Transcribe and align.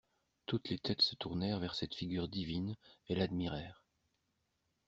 Toutes 0.47 0.69
les 0.69 0.79
têtes 0.79 1.03
se 1.03 1.13
tournèrent 1.13 1.59
vers 1.59 1.75
cette 1.75 1.93
figure 1.93 2.27
divine 2.27 2.75
et 3.07 3.13
l'admirèrent. 3.13 3.83